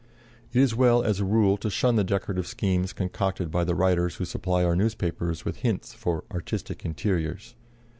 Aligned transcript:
It 0.51 0.59
is 0.59 0.73
well, 0.73 1.03
as 1.03 1.19
a 1.19 1.25
rule, 1.25 1.57
to 1.57 1.69
shun 1.69 1.95
the 1.95 2.03
decorative 2.03 2.47
schemes 2.47 2.91
concocted 2.91 3.51
by 3.51 3.63
the 3.63 3.75
writers 3.75 4.15
who 4.15 4.25
supply 4.25 4.63
our 4.63 4.75
newspapers 4.75 5.45
with 5.45 5.57
hints 5.57 5.93
for 5.93 6.23
"artistic 6.31 6.83
interiors." 6.83 7.53